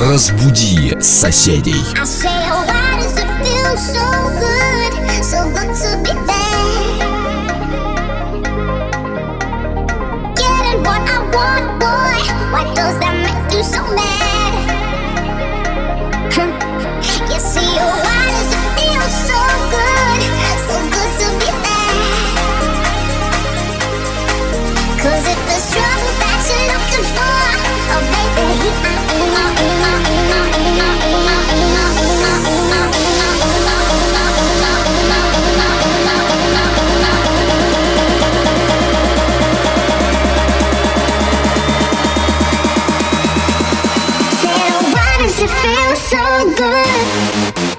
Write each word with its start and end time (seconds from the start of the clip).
Разбуди 0.00 0.96
соседей. 0.98 1.74
I 1.94 2.04
say, 2.06 2.28
oh, 2.50 2.70
so 46.08 46.54
good. 46.56 47.69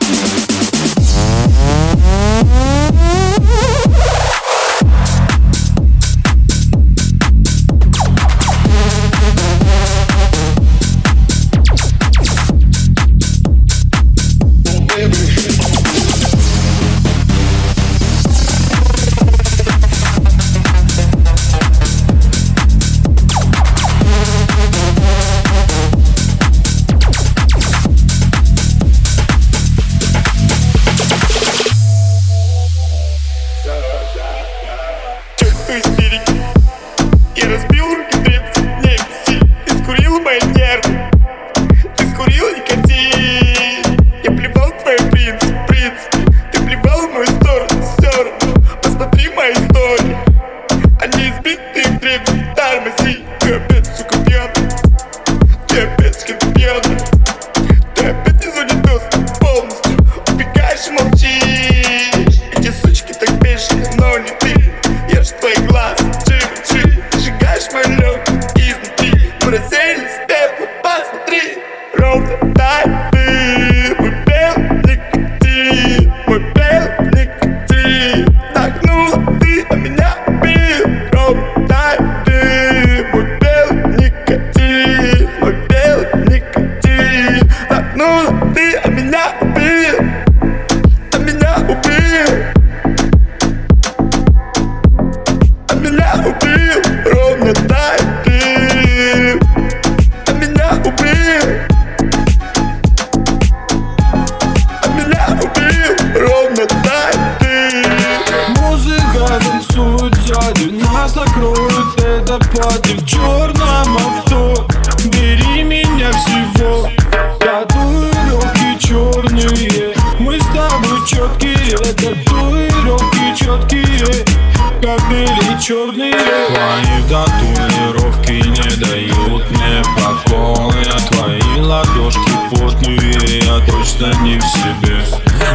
точно 134.02 134.24
не 134.24 134.38
в 134.38 134.44
себе. 134.44 135.06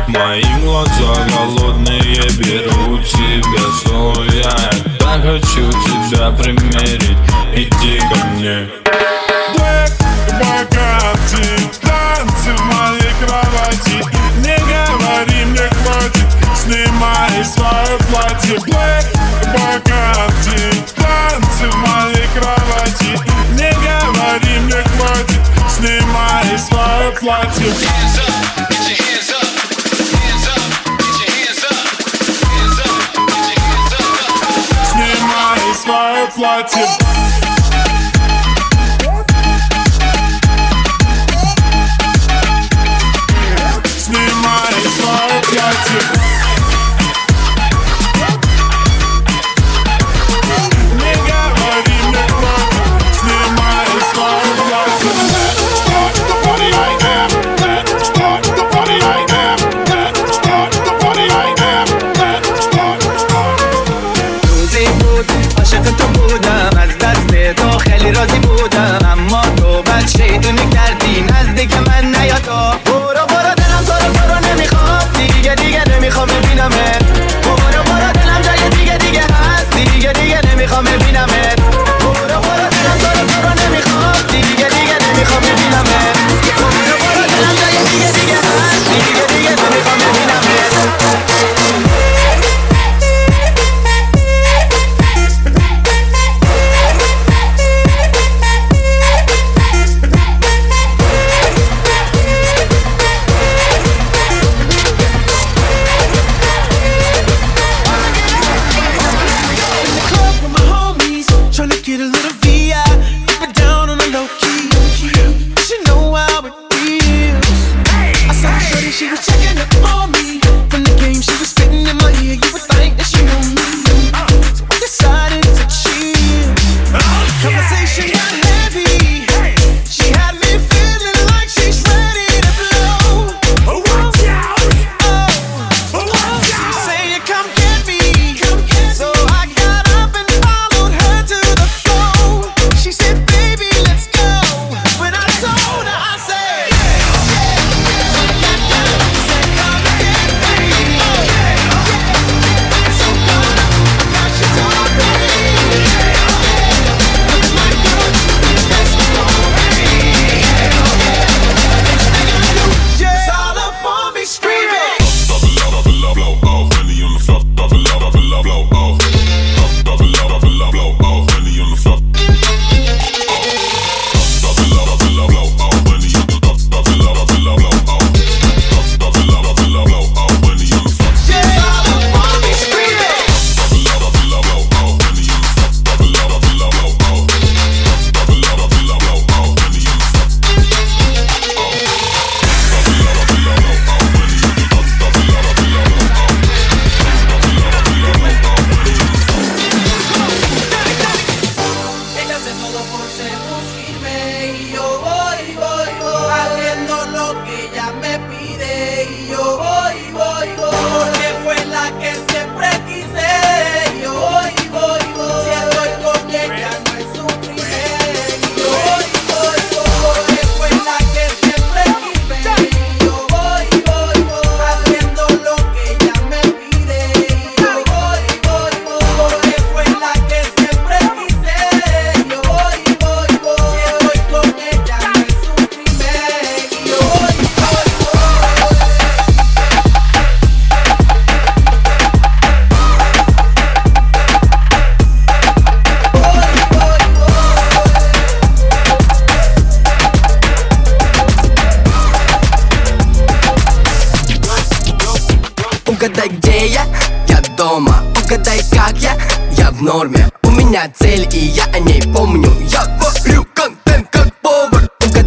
Мои 0.09 0.45
глаза 0.63 1.27
голодные 1.29 2.23
берут 2.39 3.05
тебя 3.05 3.73
снова 3.83 4.23
Я 4.33 4.53
так 4.99 5.23
хочу 5.23 5.71
тебя 5.73 6.31
примерить, 6.31 7.19
иди 7.55 7.99
ко 7.99 8.27
мне. 8.35 8.69
Богатый, 10.39 11.71
танцы 11.83 12.53
в 12.57 12.65
моей 12.67 13.13
кровати. 13.21 14.05
Не 14.39 14.59
говори, 14.59 15.45
мне 15.47 15.69
хватит, 15.69 16.27
снимай 16.57 17.45
свое 17.45 17.99
платье. 18.11 18.57
Black, 18.59 19.07
богатый, 19.47 20.85
танцы 20.95 21.71
в 21.71 21.77
моей 21.77 22.29
кровати. 22.35 23.19
Не 23.53 23.73
говори, 23.73 24.59
мне 24.61 24.83
хватит, 24.83 25.41
снимай 25.69 26.59
свое 26.59 27.13
платье. 27.21 28.06
Leute. 36.47 37.26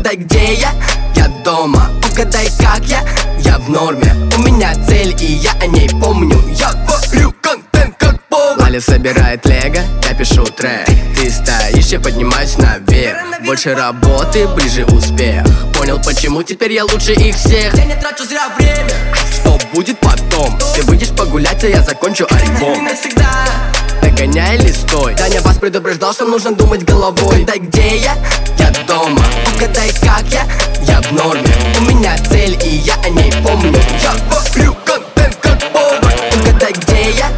Угадай, 0.09 0.25
где 0.25 0.53
я? 0.55 0.71
Я 1.15 1.27
дома. 1.43 1.91
Угадай, 2.11 2.49
как 2.59 2.83
я? 2.85 3.03
Я 3.39 3.59
в 3.59 3.69
норме. 3.69 4.11
У 4.35 4.41
меня 4.41 4.73
цель, 4.87 5.15
и 5.19 5.33
я 5.33 5.51
о 5.61 5.67
ней 5.67 5.87
помню. 5.89 6.35
Я 6.49 6.71
варю 6.87 7.31
контент 7.39 7.95
как 7.97 8.19
повар 8.27 8.65
Аля 8.65 8.81
собирает 8.81 9.45
лего, 9.45 9.83
я 10.07 10.13
пишу 10.15 10.45
трек. 10.45 10.87
Ты 11.15 11.29
стоишь, 11.29 11.87
я 11.87 11.99
поднимаюсь 11.99 12.57
наверх. 12.57 13.19
Больше 13.45 13.75
работы, 13.75 14.47
ближе 14.47 14.83
успех. 14.85 15.45
Понял, 15.77 16.01
почему 16.03 16.41
теперь 16.41 16.73
я 16.73 16.85
лучше 16.85 17.13
их 17.13 17.35
всех. 17.35 17.75
Я 17.75 17.85
не 17.85 17.95
трачу 17.95 18.23
зря 18.23 18.49
время. 18.57 18.89
Что 19.31 19.59
будет 19.73 19.99
потом? 19.99 20.57
Ты 20.75 20.81
выйдешь 20.83 21.15
погулять, 21.15 21.63
а 21.63 21.67
я 21.67 21.83
закончу 21.83 22.25
альбом. 22.31 22.83
Навсегда 22.83 23.45
Догоняй 24.01 24.57
или 24.57 24.71
стой 24.71 25.15
Даня 25.15 25.41
вас 25.41 25.57
предупреждал, 25.57 26.13
что 26.13 26.25
нужно 26.25 26.51
думать 26.51 26.83
головой 26.83 27.41
Угадай, 27.43 27.59
где 27.59 27.97
я? 27.97 28.15
Я 28.57 28.71
дома 28.87 29.23
Угадай, 29.55 29.91
как 30.01 30.23
я? 30.31 30.45
Я 30.83 31.01
в 31.01 31.11
норме 31.11 31.49
У 31.79 31.83
меня 31.83 32.15
цель, 32.29 32.57
и 32.63 32.77
я 32.77 32.95
о 33.03 33.09
ней 33.09 33.31
помню 33.43 33.79
Я 34.01 34.13
варю 34.29 34.75
контент 34.85 35.35
как 35.41 35.71
повар 35.71 36.15
Угадай, 36.41 36.73
где 36.73 37.11
я? 37.11 37.29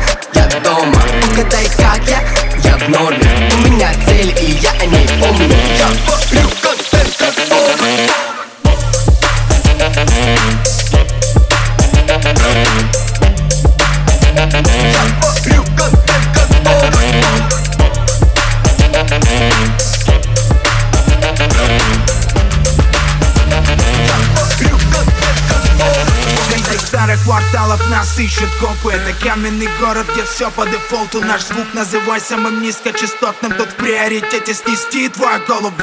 Нас 28.61 28.71
ищут 28.71 28.81
копы. 28.81 28.93
Это 28.93 29.13
каменный 29.23 29.69
город, 29.79 30.07
где 30.13 30.23
все 30.23 30.49
по 30.51 30.65
дефолту. 30.65 31.21
Наш 31.21 31.43
звук 31.43 31.73
называй 31.73 32.19
самым 32.19 32.61
низкочастотным 32.61 33.53
Тут 33.53 33.69
в 33.69 33.75
приоритете. 33.75 34.53
Снести 34.53 35.09
твою 35.09 35.39
голову. 35.47 35.73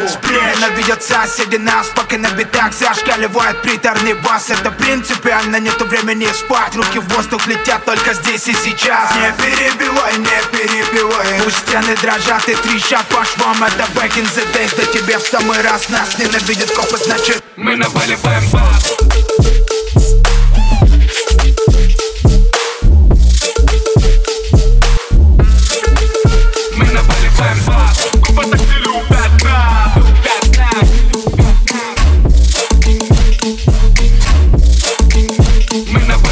Ненавидят 0.57 1.03
соседи 1.03 1.57
нас, 1.57 1.89
пока 1.95 2.17
на 2.17 2.31
битах 2.31 2.73
Зашкаливает 2.73 3.63
приторный 3.63 4.15
бас. 4.15 4.51
Это 4.51 4.71
принципиально, 4.71 5.61
нету 5.61 5.87
времени 5.87 6.27
спать. 6.33 6.77
Руки 6.77 6.99
в 6.99 7.09
воздух 7.15 7.47
летят 7.47 7.85
только 7.85 8.15
здесь 8.15 8.47
и 8.49 8.55
сейчас. 8.55 9.15
Не 9.17 9.33
перебивай, 9.43 10.17
не 10.19 10.59
перебивай. 10.59 11.43
Пусть 11.45 11.59
стены 11.59 11.97
дрожат 12.03 12.49
и 12.49 12.55
трещат 12.55 13.07
по 13.09 13.25
швам. 13.25 13.63
Это 13.65 13.85
back 13.95 14.17
in 14.17 14.27
the 14.35 14.45
days, 14.55 14.75
да 14.77 14.85
тебе 14.87 15.19
в 15.19 15.23
самый 15.23 15.61
раз. 15.63 15.89
Нас 15.89 16.19
ненавидят 16.19 16.71
копы, 16.73 16.99
значит 16.99 17.43
Мы 17.57 17.77
наваливаем 17.77 18.51
бас 18.51 19.18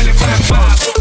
95. 0.07 0.96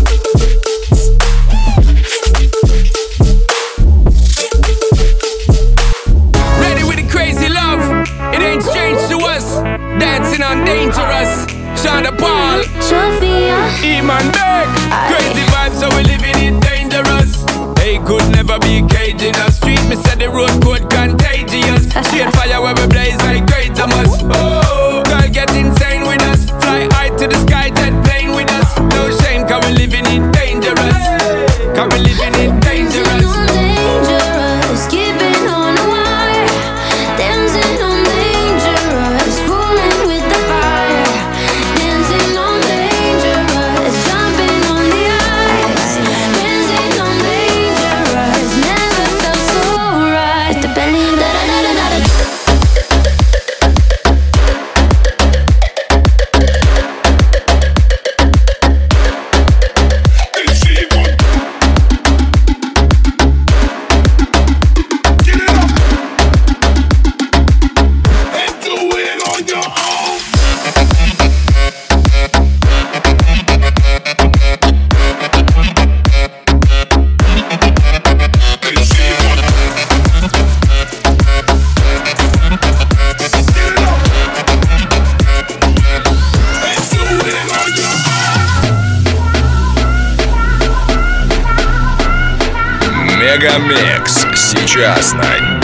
Мегамикс. 94.75 95.15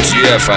Сейчас 0.08 0.50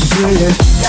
мы 0.00 0.06
тусили 0.06 0.30
Давай, 0.40 0.48
вставай, 0.50 0.79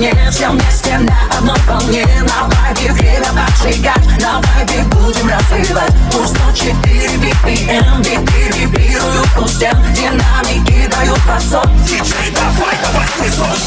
мне 0.00 0.12
Все 0.30 0.48
вместе 0.48 0.98
на 0.98 1.36
одной 1.36 1.58
волне. 1.68 2.06
На 2.22 2.48
вайбе 2.48 2.92
время 2.92 3.28
поджигать 3.34 4.20
На 4.20 4.40
вайбе 4.40 4.82
будем 4.84 5.28
развивать. 5.28 5.92
Пусть 6.12 6.34
104 6.36 7.08
BPM 7.16 7.98
Биты 7.98 8.58
вибрируют 8.58 9.28
у 9.38 9.46
стен 9.46 9.76
Динамики 9.94 10.86
дают 10.88 11.20
басок 11.26 11.68
Диджей, 11.84 12.30
давай, 12.32 12.76
давай, 12.82 13.06
вызов 13.18 13.58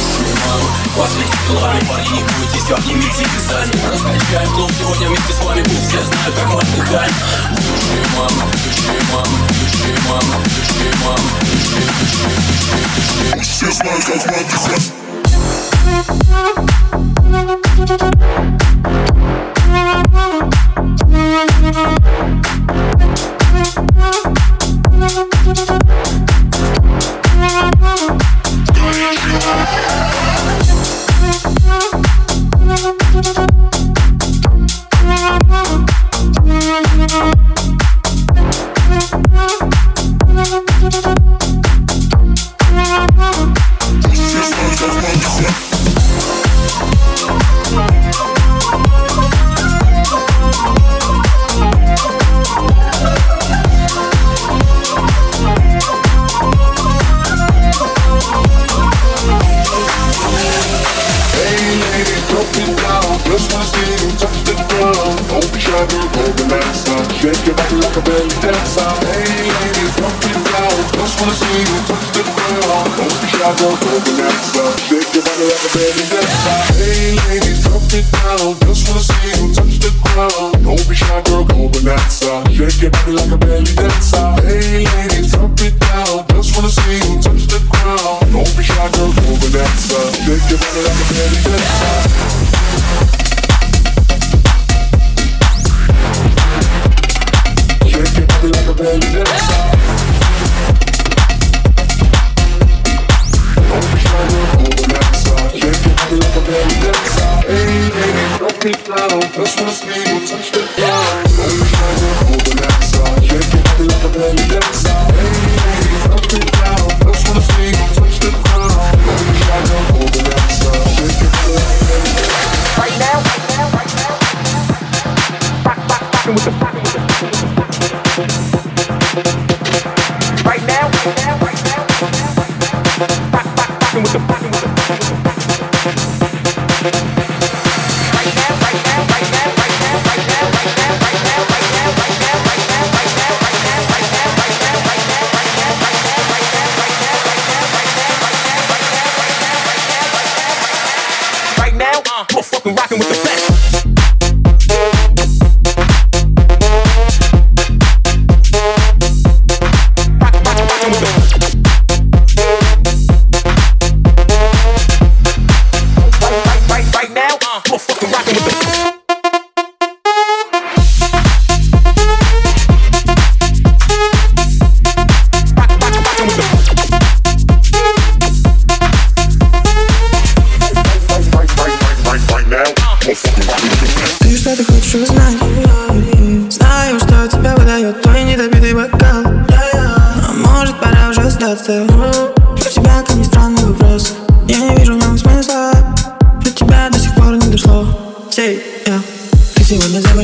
После 0.96 1.26
стеклами, 1.26 1.80
парни, 1.86 2.10
не 2.10 2.24
бойтесь, 2.24 2.72
обнимите 2.72 3.24
их 3.24 3.40
сзади 3.48 3.78
Раскачаем 3.92 4.50
клуб 4.54 4.72
сегодня 4.80 5.08
вместе 5.10 5.34
с 5.34 5.40
вами 5.44 5.62
Пусть 5.64 5.88
все 5.88 6.04
знают, 6.04 6.36
как 6.36 6.48
мы 6.48 6.60
отдыхаем 6.60 7.14
Дыши, 7.52 8.00
мама, 8.16 8.52
дыши, 8.52 8.96
мама, 9.12 9.38
дыши, 9.50 9.94
мама, 10.10 10.36
дыши, 10.44 10.88
мама, 11.04 11.30
дыши, 11.42 11.82
дыши, 12.00 12.28
дыши, 12.96 13.32
дыши 13.32 13.42
Все 13.42 13.72
знают, 13.72 14.06
как 14.06 14.26
мы 14.26 14.38
отдыхаем 14.38 15.03
Thank 15.94 16.28
you. 16.28 16.33
Hey 67.44 67.52
ladies, 67.52 67.68
Just 70.96 71.20
wanna 71.20 71.36
see 71.36 71.60
you 71.60 71.76
touch 71.84 72.08
the 72.16 72.24
ground. 72.24 72.88
Don't 72.96 73.12
be 73.20 73.28
shy, 73.28 73.52
girl, 73.60 73.76
go 73.84 74.00
Shake 74.80 75.12
your 75.12 75.28
body 75.28 75.52
like 75.52 75.60
a 75.60 75.76
belly 75.76 76.08
dancer. 76.08 76.56
Hey 76.72 77.20
ladies, 77.28 77.68
it 77.68 78.08
down 78.16 78.56
Just 78.64 78.88
wanna 78.88 79.04
see 79.04 79.28
you 79.36 79.52
touch 79.52 79.76
the 79.84 79.92
ground. 80.08 80.64
Don't 80.64 80.88
be 80.88 80.96
shy, 80.96 81.20
girl, 81.28 81.44
go 81.44 81.68
Shake 82.48 82.80
your 82.80 82.92
body 82.96 83.12
like 83.12 83.32
a 83.32 83.38
belly 83.38 83.76
dancer. 83.76 84.40
Hey 84.48 84.88
ladies, 84.96 85.36
it 85.36 85.76
down 85.84 86.24
Just 86.32 86.56
wanna 86.56 86.72
see 86.72 86.96
you 86.96 87.20
touch 87.20 87.44
the 87.52 87.60
ground. 87.68 88.24
Don't 88.32 88.48
be 88.56 88.64
shy, 88.64 88.88
girl, 88.96 89.12
go 89.12 89.36
Shake 89.36 90.48
your 90.48 90.60
body 90.64 90.80
like 90.80 90.96
a 90.96 91.06
belly 91.12 91.40
dancer. 91.44 91.93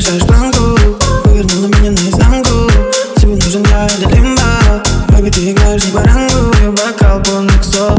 бросаю 0.09 0.19
штангу 0.21 0.77
Повернула 1.23 1.67
меня 1.67 1.91
наизнанку. 1.91 2.71
Тебе 3.17 3.35
нужен 3.35 3.63
я 3.69 3.87
для 3.97 4.09
лимба. 4.09 4.81
Baby, 5.09 5.31
ты 5.31 5.51
играешь 5.51 5.85
не 5.85 5.91
по 5.91 6.01
рангу 6.01 6.71
бокал 6.71 7.21
полный 7.21 7.59
XO 7.59 7.95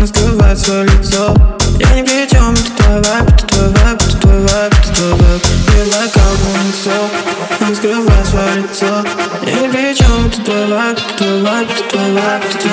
Он 0.00 0.06
скрывает 0.06 0.58
свое 0.58 0.84
лицо. 0.84 1.34
Я 1.78 1.94
не 1.94 2.02
при 2.02 2.28
чем, 2.28 2.52
это 2.52 2.76
твой 2.76 3.02
vibe, 3.02 3.30
это 3.30 3.46
твой 3.46 3.68
vibe, 3.70 4.02
это 4.02 4.18
твой 4.20 4.40
vibe, 4.40 4.72
это 4.72 4.94
твой 4.94 5.10
vibe. 5.12 5.46
Ее 5.72 5.84
бокал 5.86 6.32
полный 6.42 6.72
XO 6.72 7.66
Он 7.66 7.76
скрывает 7.76 8.26
свое 8.26 8.56
лицо. 8.56 9.04
Я 9.46 9.60
не 9.60 9.68
при 9.68 9.94
чем, 9.94 10.26
это 10.26 10.42
твой 10.42 10.66
vibe, 10.66 10.98
это 10.98 11.18
твой 11.18 11.42
vibe, 11.42 11.70
это 11.70 11.88
твой 11.90 12.12
vibe, 12.12 12.44
это 12.44 12.58
твой 12.58 12.64
vibe 12.64 12.65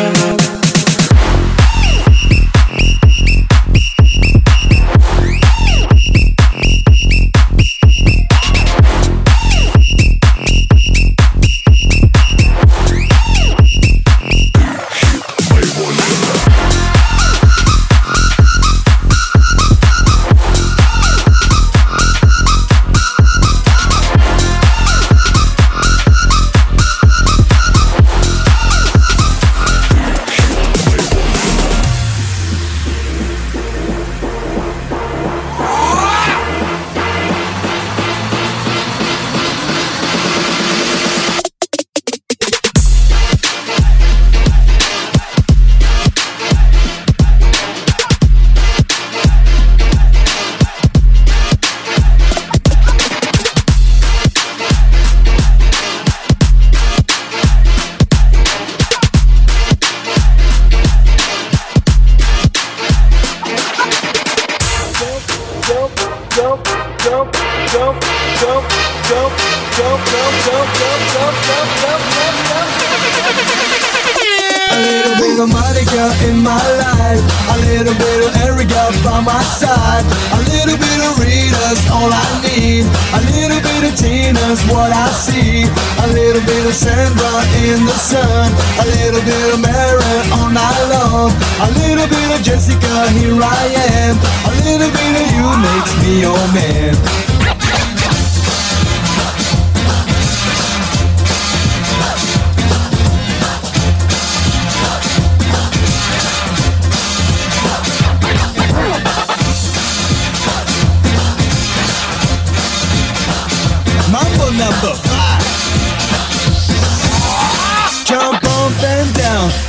in 87.64 87.86
the 87.86 87.98
sun. 87.98 88.52
A 88.80 88.86
little 88.86 89.24
bit 89.24 89.54
of 89.54 89.60
Mary 89.62 90.16
all 90.36 90.50
night 90.52 90.84
long. 90.92 91.32
A 91.64 91.70
little 91.80 92.08
bit 92.08 92.30
of 92.36 92.42
Jessica, 92.44 93.10
here 93.12 93.40
I 93.40 93.64
am. 94.04 94.16
A 94.48 94.52
little 94.68 94.92
bit 94.92 95.14
of 95.22 95.28
you 95.32 95.48
makes 95.64 95.94
me 96.02 96.22
your 96.22 96.44
man. 96.52 97.43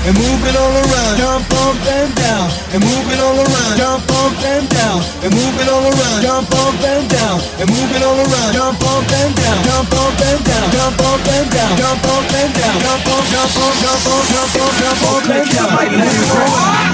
And 0.05 0.15
move 0.17 0.41
it 0.45 0.57
all 0.57 0.69
around. 0.69 1.17
Jump 1.17 1.49
up 1.65 1.77
and 1.89 2.13
down 2.15 2.47
and 2.77 2.81
move 2.85 3.09
it 3.09 3.21
all 3.21 3.37
around. 3.41 3.75
Jump 3.81 4.11
up 4.21 4.37
and 4.45 4.69
down 4.69 5.01
and 5.25 5.33
move 5.33 5.57
it 5.57 5.69
all 5.69 5.85
around. 5.85 6.21
Jump 6.21 6.53
up 6.53 6.77
and 6.85 7.09
down 7.09 7.41
and 7.61 7.67
move 7.73 7.91
it 7.97 8.03
all 8.05 8.19
around. 8.21 8.53
Jump 8.53 8.85
up 8.85 9.05
and 9.09 9.33
down. 9.35 9.59
Jump 9.65 9.93
up 9.97 10.21
and 10.21 10.41
down. 10.45 10.67
Jump 10.77 11.01
up 11.01 11.25
and 11.25 11.49
down. 11.51 11.73
Jump 11.81 12.05
up 12.05 12.33
and 12.37 12.53
down. 12.53 12.77
Jump 12.85 13.09
up, 13.09 13.25
jump 13.33 13.57
up, 13.65 13.75
jump 13.81 14.07
up, 14.13 14.25
jump 14.29 14.57
up, 14.61 14.73
jump 14.77 15.05
up 15.09 15.25
and 15.33 15.49
down. 15.49 16.94